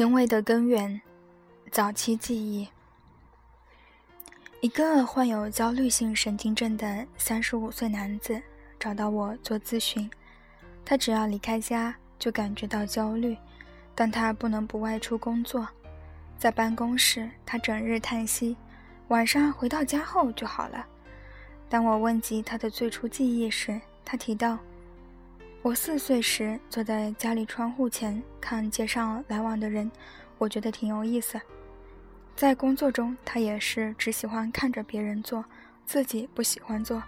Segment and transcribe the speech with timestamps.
[0.00, 0.98] 行为的根源，
[1.70, 2.66] 早期记忆。
[4.62, 8.40] 一个患有焦虑性神经症的三十五岁男子
[8.78, 10.10] 找到我做咨询。
[10.86, 13.36] 他只要离开家就感觉到焦虑，
[13.94, 15.68] 但他不能不外出工作。
[16.38, 18.56] 在办公室，他整日叹息；
[19.08, 20.86] 晚上回到家后就好了。
[21.68, 24.58] 当我问及他的最初记忆时，他提到。
[25.62, 29.90] 我四岁时坐在家里窗户前看街上来往的人，
[30.38, 31.38] 我觉得挺有意思。
[32.34, 35.44] 在工作中，他也是只喜欢看着别人做，
[35.84, 37.02] 自己不喜欢做。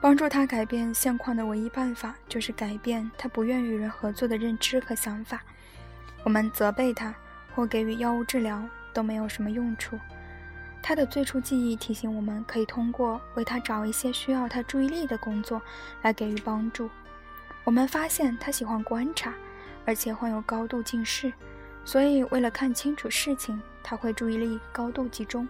[0.00, 5.42] 帮助他改变现况的唯一办法就是改变他不愿与人合作的认知和想法。
[6.24, 7.14] 我们责备他
[7.54, 9.98] 或给予药物治疗都没有什么用处。
[10.82, 15.60] 他的最初记忆提醒我们可以通过为他找一些需要他注意力的工作
[16.00, 16.88] 来给予帮助。
[17.68, 19.34] 我们发现他喜欢观察，
[19.84, 21.30] 而且患有高度近视，
[21.84, 25.46] 所以为了看清楚事情，他会注意力高度集中。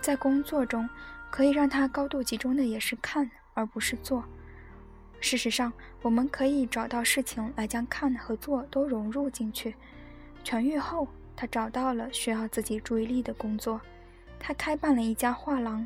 [0.00, 0.88] 在工作中，
[1.32, 4.22] 可以让他高度集中的也是看，而不是做。
[5.18, 9.74] 事实上，我们可以找到事情来将看和做都融入进去。
[10.44, 13.80] 痊愈后，他找到了需要自己注意力的工作，
[14.38, 15.84] 他开办了一家画廊。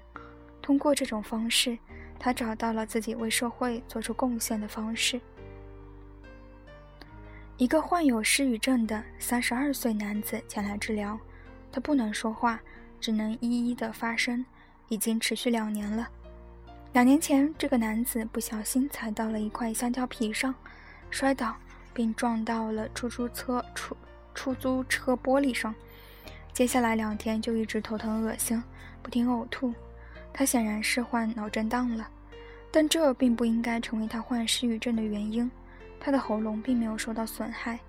[0.61, 1.79] 通过这种方式，
[2.19, 5.19] 他找到了自己为社会做出贡献的方式。
[7.59, 11.19] 一个患有失语症的三十二岁男子前来治疗，
[11.73, 12.61] 他不能说话，
[13.01, 14.45] 只能一一的发声，
[14.89, 16.07] 已经持续两年了。
[16.93, 20.55] 两年前，这个男子不小心踩到了一块香蕉皮上，
[21.11, 21.57] 摔倒
[21.95, 23.97] 并撞到了出租车出
[24.35, 25.75] 出租车玻璃上。
[26.53, 28.63] 接下来两天就一直头疼恶心，
[29.03, 29.73] 不停呕吐。
[30.31, 32.07] 他显然是患脑震荡了，
[32.71, 35.51] 但这并不应该成为他患失语症的原因。
[36.07, 37.81] 他的喉咙并没有受到损害，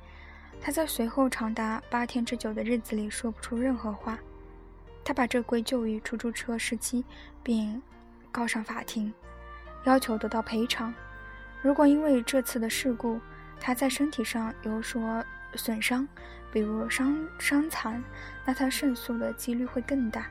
[0.60, 4.18] 他在随后长达八天之久的日子里说不出任何话。
[5.06, 7.06] 他把这归咎于出租车司机，
[7.44, 7.80] 并
[8.32, 9.14] 告上法庭，
[9.84, 10.92] 要求得到赔偿。
[11.62, 13.22] 如果因为这次的事故
[13.60, 15.24] 他在身体上有所
[15.54, 16.08] 损伤，
[16.52, 18.04] 比如伤伤残，
[18.44, 20.26] 那他胜诉的几率会更大。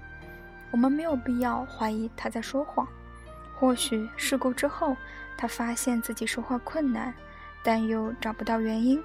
[0.73, 2.85] 我们没有必要怀疑他在说谎。
[3.55, 4.97] 或许事故之后，
[5.37, 7.15] 他发现自己说话困难。
[7.63, 9.03] 但又找不到原因，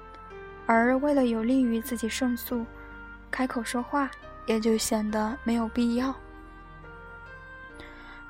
[0.66, 2.64] 而为了有利于自己胜诉，
[3.30, 4.10] 开口说话
[4.46, 6.14] 也就显得没有必要。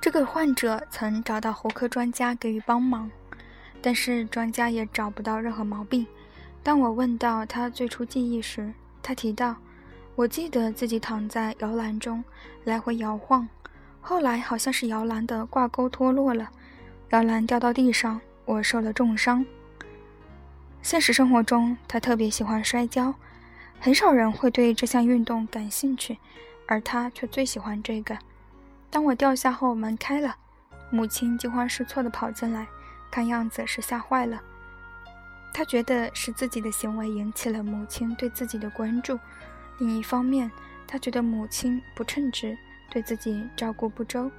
[0.01, 3.09] 这个患者曾找到喉科专家给予帮忙，
[3.81, 6.07] 但是专家也找不到任何毛病。
[6.63, 8.73] 当我问到他最初记忆时，
[9.03, 9.55] 他提到
[10.17, 12.25] ：“我记得自己躺在摇篮中
[12.65, 13.49] 来回摇晃，
[14.01, 16.51] 后来好像是摇篮的挂钩脱落了，
[17.11, 19.45] 摇篮掉到地上，我受了重伤。”
[20.83, 23.15] 现实生活中，他特别喜欢摔跤，
[23.81, 26.19] 很少人会对这项运动感兴趣，
[26.67, 28.19] 而他却最喜欢这个。
[28.91, 30.37] 当我掉下后，门开了，
[30.91, 32.67] 母亲惊慌失措地跑进来，
[33.11, 34.43] 看样子是吓坏了。
[35.55, 39.19] 他觉得是自己的行为引起了母亲对自己的关注，
[39.79, 40.51] 另一方面，
[40.87, 42.59] 他觉得母亲不称职，
[42.91, 44.31] 对自己照顾不周。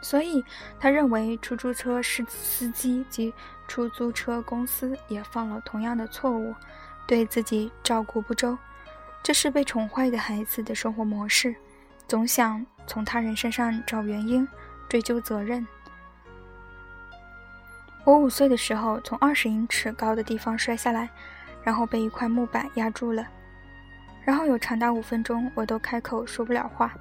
[0.00, 0.44] 所以，
[0.78, 3.34] 他认为出租车司司机及
[3.66, 6.54] 出租车公司也犯了同样的错误，
[7.06, 8.56] 对自己照顾不周。
[9.22, 11.54] 这是被宠坏的孩子的生活模式，
[12.06, 14.46] 总想从他人身上找原因，
[14.88, 15.66] 追究责任。
[18.04, 21.10] 我五岁的时候，从二十英尺高的地方摔下来，
[21.62, 23.26] 然后被一块木板压住了，
[24.24, 26.94] 然后有长达五分钟，我都开口说不了话。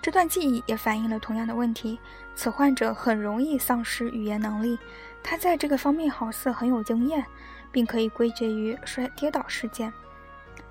[0.00, 1.98] 这段记忆也反映了同样的问题。
[2.34, 4.78] 此患者很容易丧失语言能力，
[5.22, 7.24] 他在这个方面好似很有经验，
[7.72, 9.92] 并可以归结于摔跌倒事件。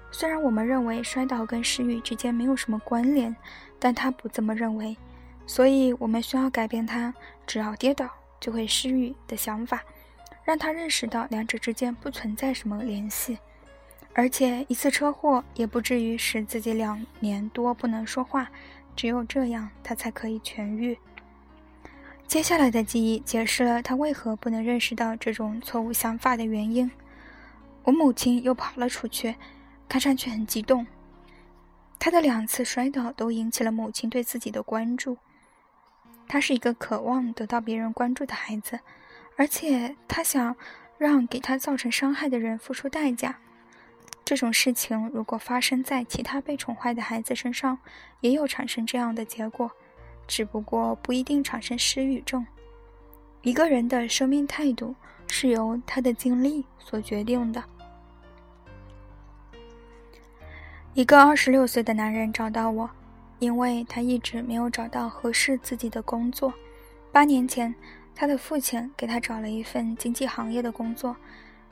[0.09, 3.35] 虽然我们认为摔倒跟失语之间没有什么关联，
[3.77, 4.95] 但他不这么认为。
[5.45, 7.13] 所以我们需要改变他
[7.45, 8.09] 只要跌倒
[8.39, 9.83] 就会失语的想法，
[10.45, 13.37] 让他认识到两者之间不存在什么联系，
[14.13, 18.49] 而且一次车祸也不至于使自己两年多不能说话。
[18.97, 20.97] 只有这样，他才可以痊愈。
[22.27, 26.91] 接下来的记忆解释了他为何不能认识到这种错误想法的原因。
[27.83, 29.35] 我母亲又跑了出去，
[29.87, 30.85] 看上去很激动。
[31.99, 35.17] 他的两次摔倒都引起了母亲对自己的关注。
[36.27, 38.79] 他是一个渴望得到别人关注的孩子，
[39.37, 40.55] 而且他想
[40.97, 43.39] 让给他造成伤害的人付出代价。
[44.27, 47.79] 这种事情如果发生在其他被宠坏的孩子身上，
[48.19, 49.71] 也有产生这样的结果，
[50.27, 52.45] 只不过不一定产生失语症。
[53.41, 54.93] 一个人的生命态度
[55.29, 57.63] 是由他的经历所决定的。
[60.93, 62.89] 一个二十六岁的男人找到我，
[63.39, 66.53] 因为他一直没有找到合适自己的工作。
[67.13, 67.73] 八年前，
[68.13, 71.15] 他的父亲给他找了一份经济行业的工作，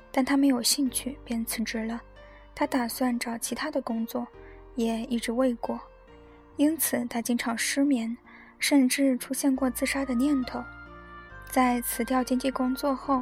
[0.09, 2.01] 但他没有兴趣，便辞职了。
[2.55, 4.25] 他打算找其他的工作，
[4.75, 5.77] 也一直未果，
[6.55, 8.15] 因此他经常失眠，
[8.57, 10.63] 甚至出现过自杀的念头。
[11.51, 13.21] 在辞掉经济工作后，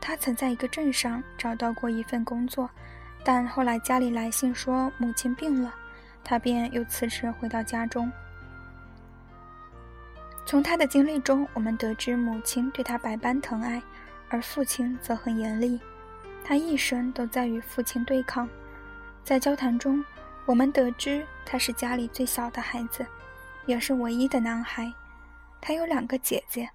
[0.00, 2.70] 他曾在一个镇上找到过一份工作，
[3.22, 5.74] 但后来家里来信说母亲病了，
[6.24, 8.10] 他便又辞职回到家中。
[10.46, 13.80] 从他的经历中，我们得知母亲对他百般疼爱，
[14.30, 15.78] 而父亲则很严厉，
[16.42, 18.48] 他一生都在与父亲对抗。
[19.24, 20.04] 在交谈中，
[20.44, 23.06] 我们得知他是家里最小的孩子，
[23.66, 24.92] 也是唯一的男孩。
[25.60, 26.68] 他有两个姐姐，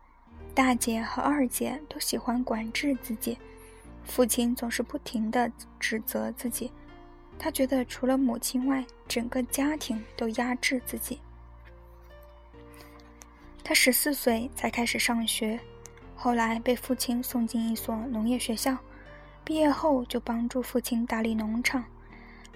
[0.54, 3.38] 大姐和二姐都喜欢管制自己，
[4.06, 6.72] 父亲总是不停地指责自己。
[7.38, 11.20] 他觉得除了母亲外，整个家庭都压制自己。
[13.64, 15.60] 他十四岁才开始上学，
[16.16, 18.78] 后来被父亲送进一所农业学校，
[19.44, 21.84] 毕业后就帮助父亲打理农场。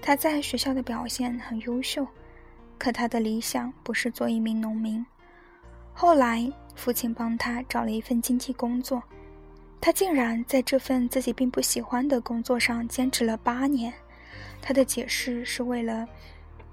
[0.02, 2.08] 他在学校的表现很优秀，
[2.78, 5.06] 可他的理想不是做一名农民。
[5.94, 9.04] 后来，父亲帮他找了一份经济工作，
[9.82, 13.94] 他竟然在这份自己并不喜欢的工作上坚持了八年。
[14.62, 16.08] 他的解释是为了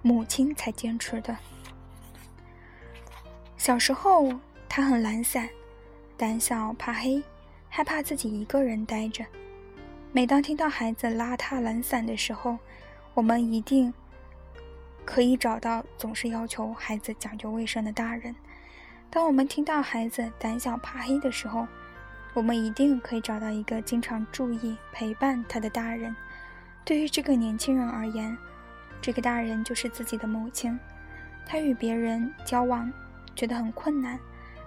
[0.03, 1.37] 母亲才坚持的。
[3.57, 4.33] 小时候，
[4.69, 5.49] 他很懒散，
[6.17, 7.23] 胆小怕黑，
[7.69, 9.25] 害怕自己一个人待着。
[10.13, 12.57] 每当听到孩子邋遢懒散的时候，
[13.17, 13.95] 我们一定
[15.03, 18.37] 可以找到总是要求孩子讲究卫生的大人。
[19.09, 21.67] 当我们听到孩子胆小怕黑的时候，
[22.35, 26.15] 我们一定可以找到一个经常注意陪伴他的大人。
[26.85, 28.37] 对于这个年轻人而言，
[29.01, 30.79] 这个大人就是自己的母亲。
[31.47, 32.93] 他与别人交往
[33.35, 34.21] 觉得很困难，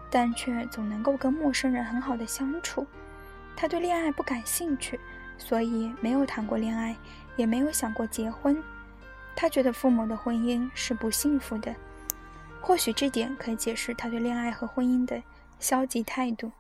[0.09, 2.87] 但却总能够跟陌生人很好的相处。
[3.55, 4.99] 他对恋爱不感兴趣，
[5.37, 6.95] 所以没有谈过恋爱。
[7.39, 8.61] 也没有想过结婚，
[9.33, 11.73] 他觉得父母的婚姻是不幸福的，
[12.59, 15.23] 或许这点可以解释他对恋爱和婚姻的
[15.57, 16.51] 消极态度。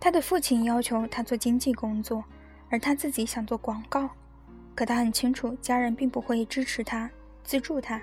[0.00, 2.24] 他的父亲要求他做经济工作，
[2.70, 4.10] 而他自己想做广告，
[4.74, 7.08] 可他很清楚家人并不会支持他、
[7.44, 8.02] 资助他。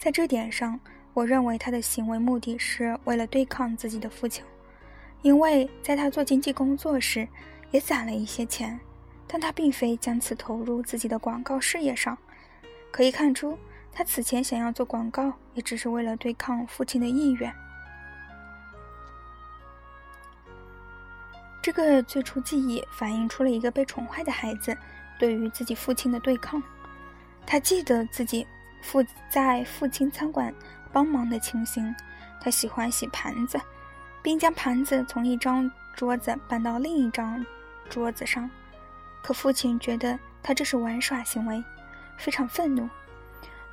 [0.00, 0.80] 在这点上，
[1.14, 4.42] 我认为他的行为目的是为了对抗自己的父亲，
[5.22, 7.28] 因为在他做经济工作时
[7.70, 8.76] 也攒了一些钱。
[9.32, 12.18] 但他并非将此投入自己的广告事业上，
[12.90, 13.56] 可以看出，
[13.92, 17.54] 他此前想要做广告，也只是为了对抗父亲的意愿。
[21.62, 24.76] 这个最初记忆反映出了一个被宠坏的孩子
[25.16, 26.60] 对于自己父亲的对抗。
[27.46, 28.44] 他记得自己
[28.82, 30.52] 父在父亲餐馆
[30.92, 31.94] 帮忙的情形，
[32.40, 33.60] 他喜欢洗盘子，
[34.22, 37.46] 并将盘子从一张桌子搬到另一张
[37.88, 38.50] 桌子上。
[39.22, 41.62] 可父亲觉得他这是玩耍行为，
[42.16, 42.88] 非常愤怒。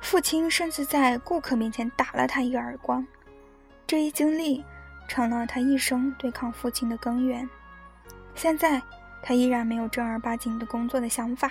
[0.00, 3.04] 父亲甚至在顾客面前打了他一个耳光。
[3.86, 4.64] 这一经历
[5.08, 7.48] 成了他一生对抗父亲的根源。
[8.34, 8.80] 现在
[9.22, 11.50] 他依然没有正儿八经的工作的想法。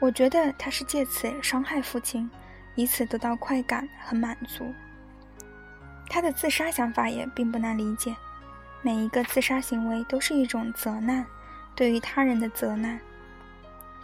[0.00, 2.28] 我觉得他是借此伤害父亲，
[2.74, 4.74] 以此得到快感和满足。
[6.08, 8.16] 他的自杀想法也并不难理解。
[8.82, 11.24] 每一个自杀行为都是一种责难。
[11.74, 13.00] 对于他人的责难，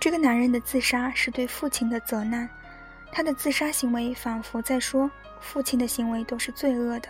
[0.00, 2.48] 这个男人的自杀是对父亲的责难，
[3.12, 7.08] 他的自杀行为仿佛在说父亲的行为都是罪恶的。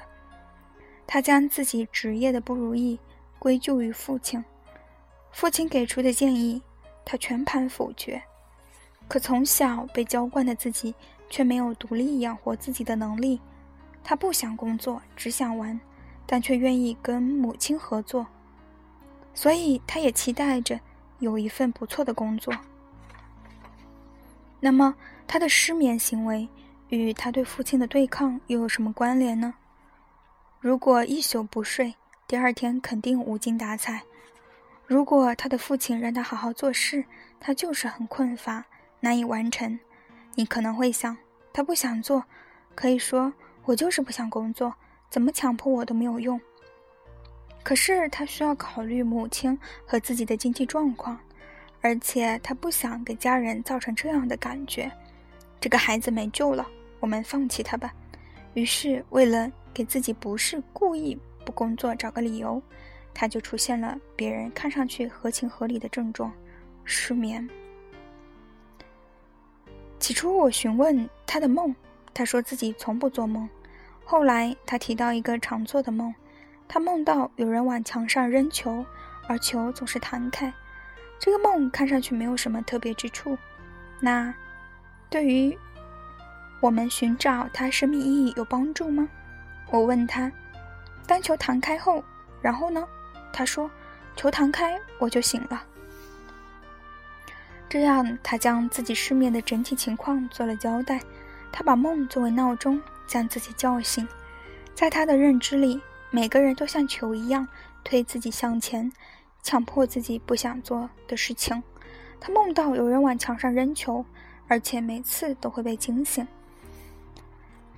[1.07, 2.99] 他将自己职业的不如意
[3.39, 4.45] 归咎于父亲，
[5.31, 6.61] 父亲给出的建议
[7.05, 8.23] 他全盘否决。
[9.07, 10.93] 可从小被娇惯的自己
[11.31, 13.41] 却没有独立养活自己的能力，
[14.03, 15.79] 他不想工作，只想玩，
[16.27, 18.27] 但却愿意跟母亲合作。
[19.37, 20.81] 所以，他也期待着
[21.19, 22.55] 有一份不错的工作。
[24.59, 24.95] 那么，
[25.29, 26.49] 他的失眠行为
[26.89, 29.55] 与他对父亲的对抗又有什么关联呢？
[30.59, 31.95] 如果一宿不睡，
[32.27, 34.01] 第二天肯定无精打采；
[34.87, 37.05] 如果他的父亲让他好好做事，
[37.39, 38.65] 他就是很困乏，
[39.01, 39.79] 难以完成。
[40.35, 41.15] 你可能会想，
[41.53, 42.25] 他不想做，
[42.75, 43.33] 可以说
[43.67, 44.75] 我就是不想工作，
[45.11, 46.41] 怎么强迫我都没有用。
[47.67, 51.19] 可是他需要考虑母亲和自己的经济状况，
[51.81, 54.89] 而且他不想给家人造成这样的感觉：
[55.59, 56.65] 这个孩子没救了，
[57.01, 57.93] 我们放弃他吧。
[58.55, 62.63] 于是，为了给自己不是故意不工作找个理由，
[63.13, 66.33] 他就出现了别人看上去合情合理的症状——
[66.87, 67.51] 失眠。
[69.99, 71.75] 起初我询问他的梦，
[72.15, 73.49] 他说自己从不做梦。
[74.05, 76.15] 后来他提到一个常做的梦，
[76.69, 78.85] 他梦到有人往墙上扔球，
[79.29, 80.53] 而球总是弹开。
[81.19, 83.39] 这个梦看上去没有什么特别之处。
[84.01, 84.35] 那
[85.09, 85.57] 对于
[86.61, 89.09] 我们寻找他生命意义有帮助吗？
[89.71, 90.31] 我问他。
[91.07, 92.03] 当球弹开后，
[92.43, 92.87] 然后呢？
[93.33, 93.71] 他说
[94.17, 95.63] ：“球弹开，我就醒了。”
[97.69, 101.01] 这样，他将自己失眠的整体情况做了交代。
[101.53, 104.07] 他把梦作为闹钟，将自己叫醒。
[104.75, 107.47] 在他的认知里，每个人都像球一样
[107.85, 108.91] 推自己向前，
[109.43, 111.63] 强迫自己不想做的事情。
[112.19, 114.05] 他梦到有人往墙上扔球，
[114.49, 116.27] 而且每次都会被惊醒。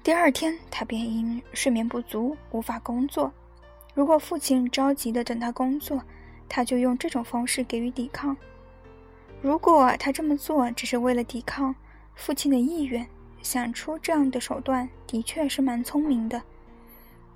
[0.02, 3.32] 第二天，他便因睡眠不足无法工作。
[3.94, 6.02] 如果父亲着急的等他工作，
[6.48, 8.36] 他就用这种方式给予抵抗。
[9.42, 11.74] 如果他这么做只是为了抵抗
[12.14, 13.06] 父亲的意愿，
[13.42, 16.42] 想出这样的手段的确是蛮聪明的。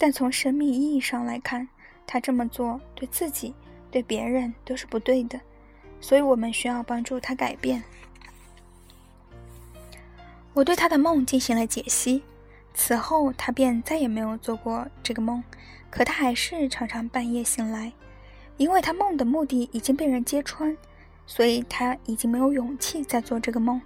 [0.02, 1.68] 但从生命意义上来看，
[2.08, 3.54] 他这么做对自己、
[3.88, 5.40] 对别人都是不对的。
[6.00, 7.80] 所以我们需要帮助他改变。
[10.54, 12.20] 我对他的梦进行了解析，
[12.74, 15.40] 此后他便再也没有做过这个梦。
[15.88, 17.92] 可他还是常常半夜醒来，
[18.56, 20.76] 因为他梦的目的已经被人揭穿。
[21.28, 23.80] 所以他已经没有勇气再做这个梦，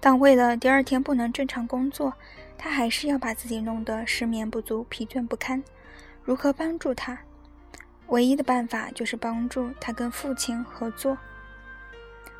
[0.00, 2.14] 但为了第二天不能正常工作，
[2.58, 5.62] 他还是要把自己弄得失眠不足、疲倦不堪。
[6.24, 7.16] 如何帮助他？
[8.08, 11.16] 唯一的办法就是帮助他跟父亲合作。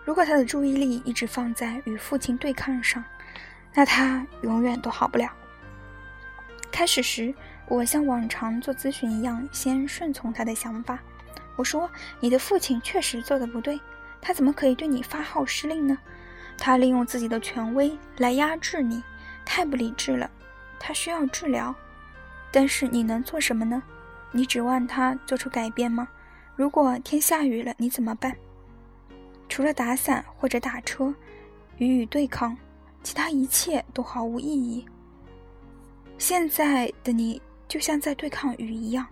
[0.05, 3.05] 如果他的注意力一直放在与父亲对抗上，
[3.75, 5.31] 那他永远都好不了。
[6.73, 7.35] 开始时，
[7.67, 10.99] 我像往常做咨询一样，先顺从他的想法。
[11.57, 13.79] 我说：“你的父亲确实做的不对。”
[14.21, 15.97] 他怎么可以对你发号施令呢？
[16.57, 19.03] 他利用自己的权威来压制你，
[19.49, 20.31] 太不理智了。
[20.79, 21.75] 他需要治疗，
[22.53, 23.83] 但是你能做什么呢？
[24.31, 26.07] 你指望他做出改变吗？
[26.55, 28.37] 如果天下雨了，你怎么办？
[29.49, 31.15] 除了打伞或者打车，
[31.79, 32.57] 与雨对抗，
[33.03, 34.87] 其他一切都毫无意义。
[36.19, 39.07] 现在的你就像在对抗雨一样，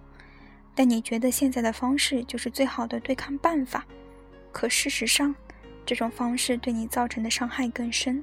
[0.75, 3.87] 但你觉得现在的方式就是最好的对抗办法。
[4.53, 5.35] 可事实上，
[5.87, 8.23] 这种方式对你造成的伤害更深。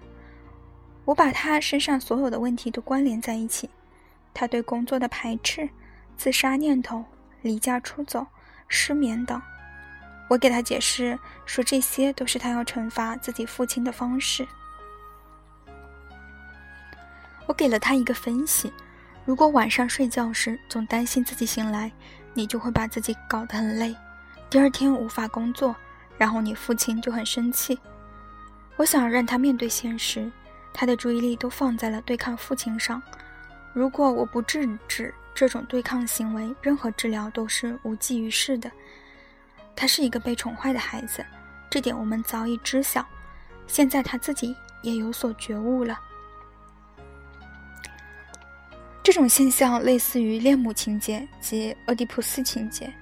[1.05, 3.69] 我把他身上所有的问题都关联在一起：
[4.33, 5.69] 他对工作的排斥、
[6.15, 7.03] 自杀念头、
[7.41, 8.25] 离家出走、
[8.67, 9.41] 失眠等。
[10.29, 14.47] 我给他解释说，这些都是他要惩罚自己父亲的方式。
[17.45, 18.71] 我给了他一个分析：
[19.25, 21.91] 如果晚上睡觉时总担心自己醒来，
[22.33, 23.93] 你就会把自己搞得很累，
[24.49, 25.75] 第二天无法工作。
[26.17, 27.77] 然后你父亲就很生气。
[28.77, 30.31] 我想让他面对现实，
[30.73, 33.01] 他的注意力都放在了对抗父亲上。
[33.73, 38.71] 如果我不制止这种对抗行为，任何治疗都是无济于事的。
[39.75, 41.25] 他是一个被宠坏的孩子，
[41.69, 43.05] 这点我们早已知晓。
[43.65, 45.99] 现在他自己也有所觉悟了。
[49.01, 52.93] 这种现象类似于恋母情节及俄狄浦斯情节。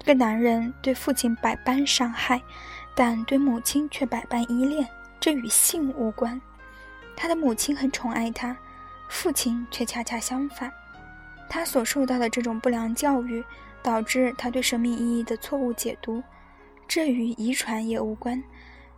[0.00, 2.40] 一个男人对父亲百般伤害，
[2.94, 6.40] 但对母亲却百般依恋，这与性无关。
[7.22, 8.56] 他的母亲很宠爱他，
[9.10, 10.72] 父亲却恰恰相反。
[11.50, 13.44] 他所受到的这种不良教育，
[13.82, 16.22] 导致他对生命意义的错误解读，
[16.88, 18.42] 这与遗传也无关。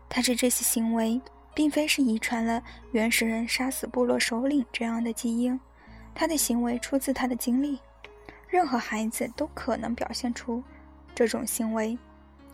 [0.08, 1.20] 他的这些行为，
[1.52, 2.62] 并非是遗传了
[2.92, 5.58] 原始人杀死部落首领这样的基因，
[6.14, 7.80] 他的行为出自他的经历。
[8.46, 10.62] 任何孩子都可能表现出。
[11.12, 11.98] 这种行为，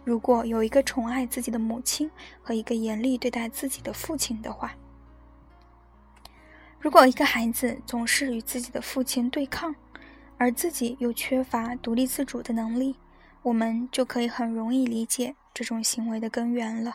[0.03, 2.11] 如果有一个宠爱自己的母亲
[2.41, 4.75] 和一个严厉对待自己的父亲的话，
[6.81, 9.75] 如果一个孩子总是与自己的父亲对抗，
[10.37, 12.95] 而自己又缺乏独立自主的能力，
[13.43, 16.95] 我们就可以很容易理解这种行为的根源了。